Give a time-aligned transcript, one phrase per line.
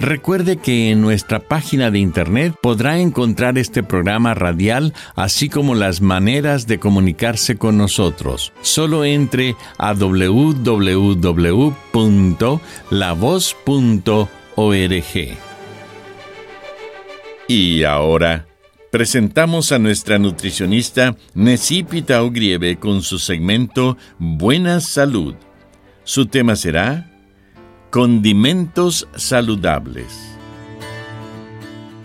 [0.00, 6.00] Recuerde que en nuestra página de internet podrá encontrar este programa radial, así como las
[6.00, 8.54] maneras de comunicarse con nosotros.
[8.62, 10.98] Solo entre a www.lavoz.org.
[17.46, 18.46] Y ahora
[18.90, 25.34] presentamos a nuestra nutricionista Necipita Ogrieve con su segmento Buena Salud.
[26.04, 27.09] Su tema será
[27.90, 30.06] Condimentos saludables.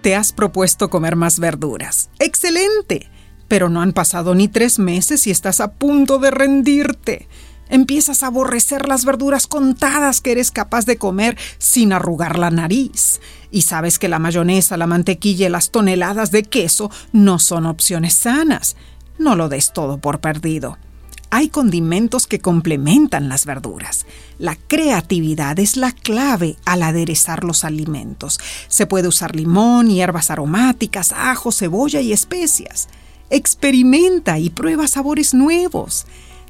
[0.00, 2.10] Te has propuesto comer más verduras.
[2.18, 3.08] ¡Excelente!
[3.46, 7.28] Pero no han pasado ni tres meses y estás a punto de rendirte.
[7.68, 13.20] Empiezas a aborrecer las verduras contadas que eres capaz de comer sin arrugar la nariz.
[13.52, 18.14] Y sabes que la mayonesa, la mantequilla y las toneladas de queso no son opciones
[18.14, 18.74] sanas.
[19.16, 20.76] No lo des todo por perdido.
[21.30, 24.06] Hay condimentos que complementan las verduras.
[24.38, 28.40] La creatividad es la clave al aderezar los alimentos.
[28.68, 32.88] Se puede usar limón, hierbas aromáticas, ajo, cebolla y especias.
[33.28, 36.06] Experimenta y prueba sabores nuevos.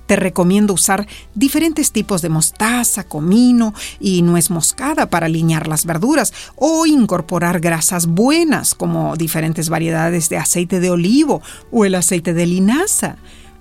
[0.06, 6.33] Te recomiendo usar diferentes tipos de mostaza, comino y nuez moscada para alinear las verduras
[6.55, 12.47] o incorporar grasas buenas como diferentes variedades de aceite de olivo o el aceite de
[12.47, 13.16] linaza.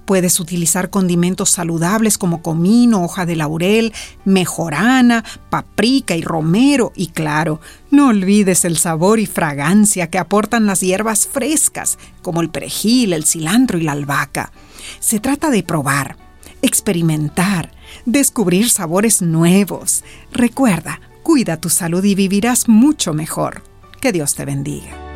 [0.07, 3.91] Puedes utilizar condimentos saludables como comino, hoja de laurel,
[4.23, 6.93] mejorana, paprika y romero.
[6.95, 7.59] Y claro,
[7.91, 13.25] no olvides el sabor y fragancia que aportan las hierbas frescas como el perejil, el
[13.25, 14.53] cilantro y la albahaca.
[15.01, 16.15] Se trata de probar,
[16.61, 17.73] experimentar,
[18.05, 20.05] descubrir sabores nuevos.
[20.31, 23.61] Recuerda, cuida tu salud y vivirás mucho mejor.
[23.99, 25.06] Que Dios te bendiga.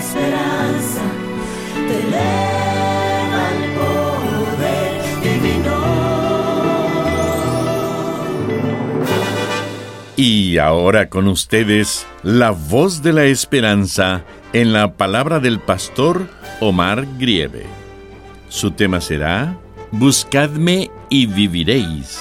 [0.00, 1.02] Esperanza
[1.74, 5.78] te eleva el poder divino.
[10.16, 16.28] Y ahora con ustedes, la voz de la esperanza en la palabra del pastor
[16.60, 17.66] Omar Grieve.
[18.48, 19.58] Su tema será
[19.92, 22.20] Buscadme y viviréis.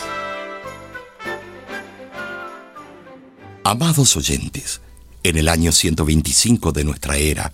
[3.63, 4.81] Amados oyentes,
[5.23, 7.51] en el año 125 de nuestra era,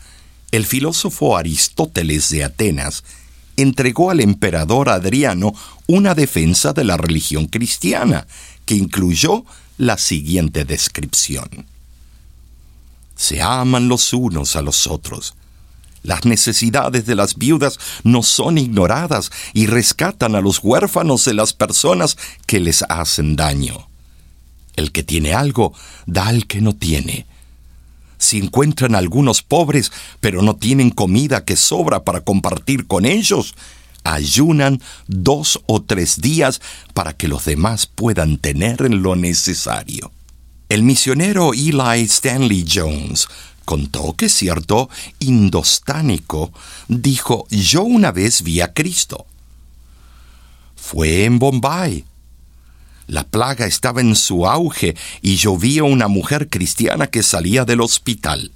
[0.51, 3.03] el filósofo Aristóteles de Atenas
[3.57, 5.53] entregó al emperador Adriano
[5.87, 8.27] una defensa de la religión cristiana,
[8.65, 9.45] que incluyó
[9.77, 11.65] la siguiente descripción.
[13.15, 15.35] Se aman los unos a los otros.
[16.03, 21.53] Las necesidades de las viudas no son ignoradas y rescatan a los huérfanos de las
[21.53, 23.87] personas que les hacen daño.
[24.75, 25.73] El que tiene algo
[26.05, 27.25] da al que no tiene
[28.17, 33.55] si encuentran algunos pobres, pero no tienen comida que sobra para compartir con ellos,
[34.03, 36.61] ayunan dos o tres días
[36.93, 40.11] para que los demás puedan tener lo necesario.
[40.69, 43.27] El misionero Eli Stanley Jones
[43.65, 44.89] contó que cierto
[45.19, 46.51] indostánico
[46.87, 49.25] dijo, yo una vez vi a Cristo.
[50.75, 52.05] Fue en Bombay,
[53.07, 57.66] la plaga estaba en su auge y yo vi a una mujer cristiana que salía
[57.66, 58.52] del hospital.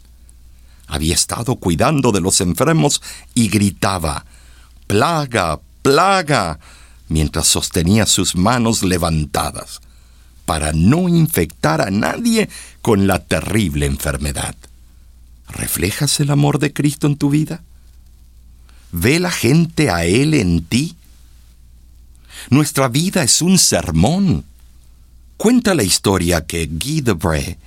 [0.88, 3.02] Había estado cuidando de los enfermos
[3.36, 4.26] y gritaba,
[4.88, 6.60] Plaga, plaga,
[7.10, 9.82] mientras sostenía sus manos levantadas,
[10.46, 12.50] para no infectar a nadie
[12.82, 14.56] con la terrible enfermedad.
[15.48, 17.62] ¿Reflejas el amor de Cristo en tu vida?
[18.92, 20.96] ¿Ve la gente a Él en ti?
[22.50, 24.46] Nuestra vida es un sermón.
[25.38, 27.58] Cuenta la historia que Guy Debray,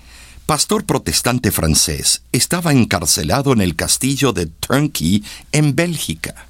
[0.46, 5.22] pastor protestante francés, estaba encarcelado en el castillo de Turnkey
[5.52, 6.48] en Bélgica.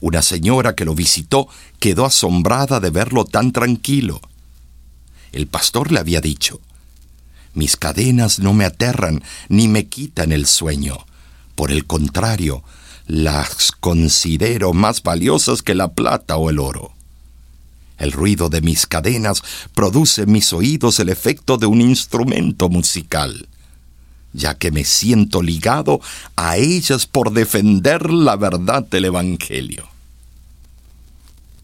[0.00, 1.48] Una señora que lo visitó
[1.78, 4.20] quedó asombrada de verlo tan tranquilo.
[5.32, 6.60] El pastor le había dicho,
[7.54, 10.98] Mis cadenas no me aterran ni me quitan el sueño,
[11.54, 12.64] Por el contrario,
[13.06, 16.92] las considero más valiosas que la plata o el oro.
[17.98, 19.42] El ruido de mis cadenas
[19.74, 23.48] produce en mis oídos el efecto de un instrumento musical,
[24.32, 26.00] ya que me siento ligado
[26.34, 29.86] a ellas por defender la verdad del Evangelio.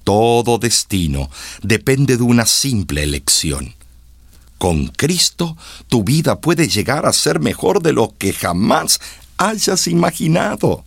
[0.04, 1.30] Todo destino
[1.62, 3.74] depende de una simple elección.
[4.58, 5.56] Con Cristo
[5.88, 9.00] tu vida puede llegar a ser mejor de lo que jamás
[9.36, 10.84] hayas imaginado.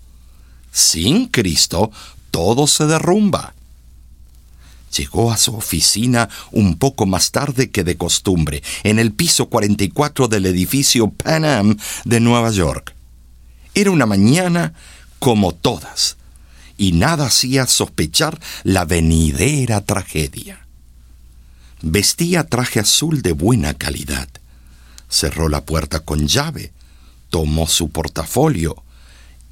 [0.73, 1.91] Sin Cristo
[2.31, 3.53] todo se derrumba.
[4.97, 10.27] Llegó a su oficina un poco más tarde que de costumbre, en el piso 44
[10.27, 12.95] del edificio Pan Am de Nueva York.
[13.75, 14.73] Era una mañana
[15.19, 16.17] como todas,
[16.77, 20.65] y nada hacía sospechar la venidera tragedia.
[21.81, 24.27] Vestía traje azul de buena calidad.
[25.07, 26.71] Cerró la puerta con llave,
[27.29, 28.82] tomó su portafolio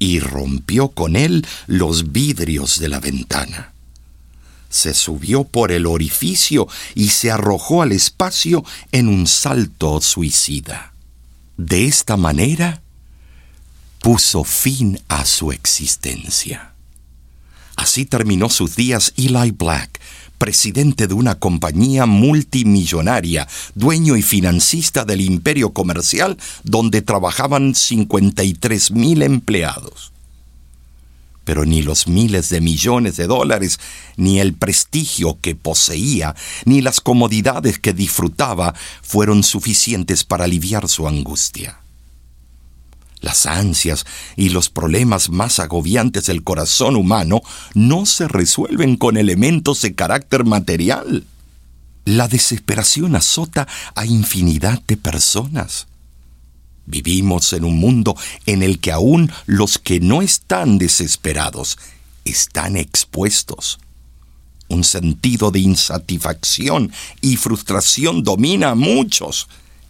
[0.02, 3.72] y rompió con él los vidrios de la ventana.
[4.68, 6.66] Se subió por el orificio
[6.96, 10.92] y se arrojó al espacio en un salto suicida.
[11.56, 12.82] De esta manera,
[14.00, 16.72] puso fin a su existencia.
[17.76, 20.00] Así terminó sus días Eli Black,
[20.42, 23.46] presidente de una compañía multimillonaria,
[23.76, 30.10] dueño y financista del imperio comercial donde trabajaban 53 mil empleados.
[31.44, 33.78] Pero ni los miles de millones de dólares,
[34.16, 36.34] ni el prestigio que poseía,
[36.64, 41.81] ni las comodidades que disfrutaba fueron suficientes para aliviar su angustia.
[43.22, 44.04] Las ansias
[44.36, 47.40] y los problemas más agobiantes del corazón humano
[47.72, 51.24] no se resuelven con elementos de carácter material.
[52.04, 55.86] La desesperación azota a infinidad de personas.
[56.84, 61.78] Vivimos en un mundo en el que aún los que no están desesperados
[62.24, 63.78] están expuestos.
[64.66, 69.46] Un sentido de insatisfacción y frustración domina a muchos.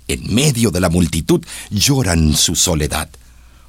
[0.06, 3.08] En medio de la multitud lloran su soledad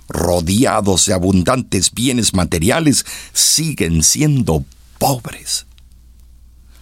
[0.10, 4.66] rodeados de abundantes bienes materiales, siguen siendo
[4.98, 5.66] pobres.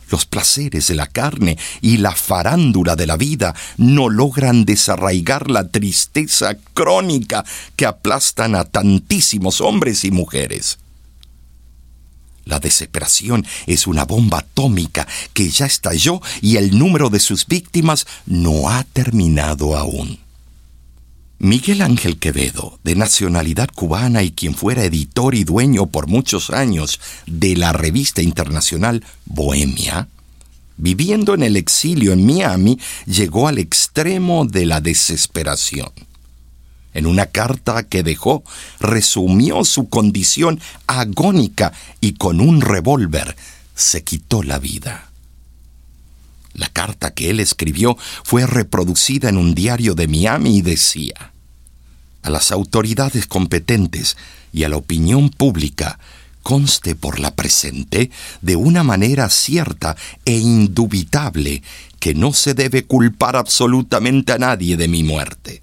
[0.09, 5.69] Los placeres de la carne y la farándula de la vida no logran desarraigar la
[5.69, 7.45] tristeza crónica
[7.77, 10.79] que aplastan a tantísimos hombres y mujeres.
[12.43, 18.05] La desesperación es una bomba atómica que ya estalló y el número de sus víctimas
[18.25, 20.19] no ha terminado aún.
[21.43, 26.99] Miguel Ángel Quevedo, de nacionalidad cubana y quien fuera editor y dueño por muchos años
[27.25, 30.07] de la revista internacional Bohemia,
[30.77, 35.89] viviendo en el exilio en Miami, llegó al extremo de la desesperación.
[36.93, 38.43] En una carta que dejó,
[38.79, 43.35] resumió su condición agónica y con un revólver
[43.73, 45.09] se quitó la vida.
[46.53, 51.30] La carta que él escribió fue reproducida en un diario de Miami y decía,
[52.23, 54.17] a las autoridades competentes
[54.53, 55.99] y a la opinión pública
[56.43, 58.09] conste por la presente
[58.41, 59.95] de una manera cierta
[60.25, 61.61] e indubitable
[61.99, 65.61] que no se debe culpar absolutamente a nadie de mi muerte.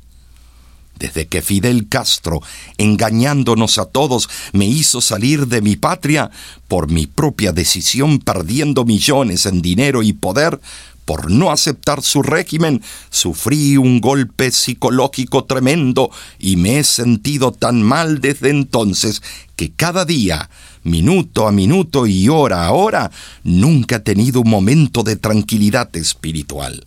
[0.99, 2.43] Desde que Fidel Castro,
[2.77, 6.31] engañándonos a todos, me hizo salir de mi patria,
[6.67, 10.61] por mi propia decisión perdiendo millones en dinero y poder,
[11.09, 17.83] por no aceptar su régimen, sufrí un golpe psicológico tremendo y me he sentido tan
[17.83, 19.23] mal desde entonces
[19.57, 20.51] que cada día,
[20.83, 23.11] minuto a minuto y hora a hora,
[23.43, 26.87] nunca he tenido un momento de tranquilidad espiritual.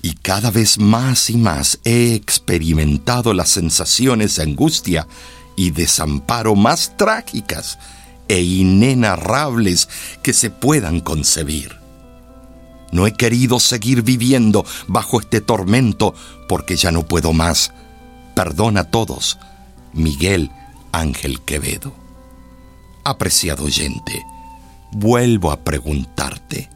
[0.00, 5.08] Y cada vez más y más he experimentado las sensaciones de angustia
[5.56, 7.80] y desamparo más trágicas
[8.28, 9.88] e inenarrables
[10.22, 11.85] que se puedan concebir.
[12.96, 16.14] No he querido seguir viviendo bajo este tormento
[16.48, 17.74] porque ya no puedo más.
[18.34, 19.38] Perdona a todos.
[19.92, 20.50] Miguel
[20.92, 21.92] Ángel Quevedo.
[23.04, 24.24] Apreciado oyente,
[24.92, 26.70] vuelvo a preguntarte,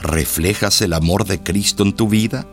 [0.00, 2.46] ¿reflejas el amor de Cristo en tu vida?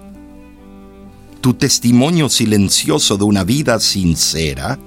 [1.41, 4.79] ¿Tu testimonio silencioso de una vida sincera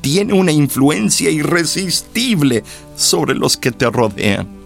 [0.00, 2.64] tiene una influencia irresistible
[2.96, 4.59] sobre los que te rodean?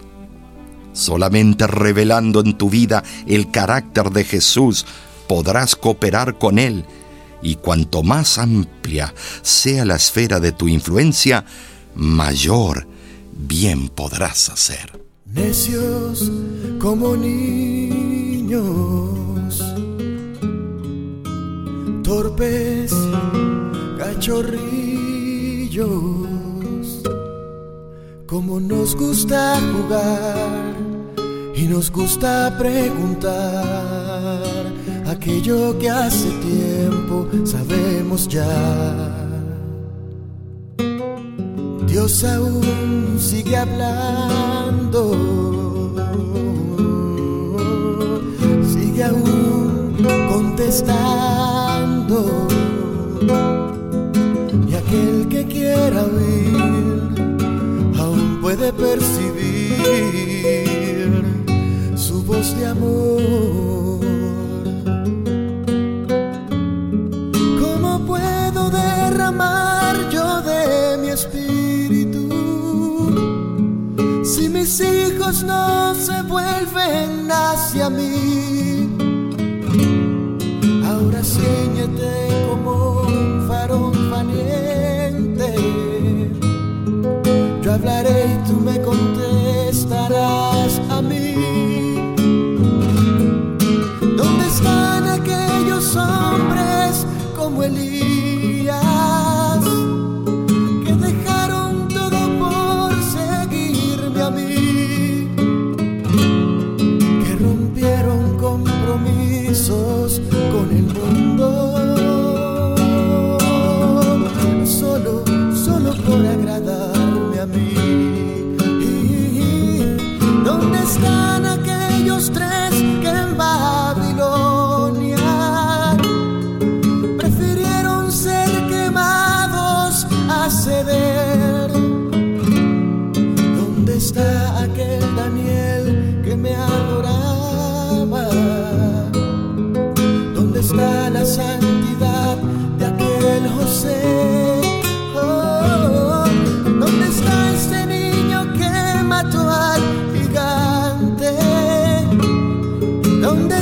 [0.94, 4.86] Solamente revelando en tu vida el carácter de Jesús
[5.28, 6.86] podrás cooperar con Él
[7.42, 11.44] y cuanto más amplia sea la esfera de tu influencia,
[11.94, 12.86] mayor
[13.32, 14.98] bien podrás hacer.
[15.26, 16.32] Necios
[16.78, 18.62] como niños,
[22.02, 22.94] torpes
[23.98, 24.94] cachorritos
[25.74, 26.43] chiquillos,
[28.34, 30.74] como nos gusta jugar
[31.54, 34.42] y nos gusta preguntar
[35.06, 38.44] aquello que hace tiempo sabemos ya.
[41.86, 45.16] Dios aún sigue hablando,
[48.74, 49.96] sigue aún
[50.28, 50.88] contestando.
[54.68, 56.93] Y aquel que quiera oír
[58.56, 59.74] puede percibir
[61.96, 64.00] su voz de amor.
[67.60, 72.28] ¿Cómo puedo derramar yo de mi espíritu
[74.24, 78.88] si mis hijos no se vuelven hacia mí?
[80.86, 85.54] Ahora ciñete como un farol valiente.
[87.62, 88.43] Yo hablaré
[97.44, 98.13] como Elías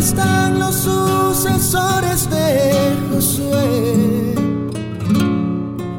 [0.02, 4.34] están los sucesores de Josué?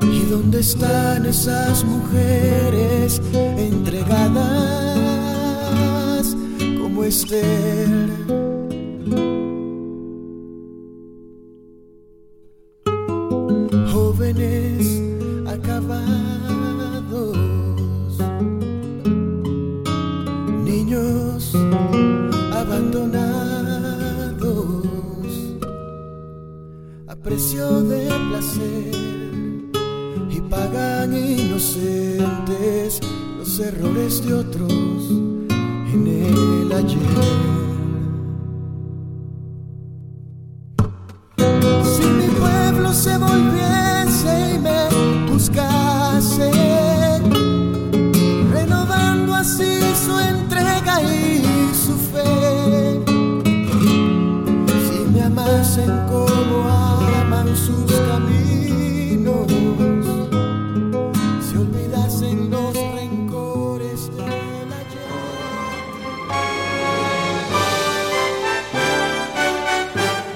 [0.01, 3.21] ¿Y dónde están esas mujeres
[3.57, 4.35] entregadas
[6.81, 8.11] como Esther?
[13.93, 15.01] jóvenes
[15.47, 17.37] acabados,
[20.63, 21.55] niños
[22.51, 23.22] abandonados,
[27.23, 28.91] precio de placer
[30.29, 32.99] y pagan inocentes
[33.37, 34.73] los errores de otros
[35.93, 37.52] en el ayer.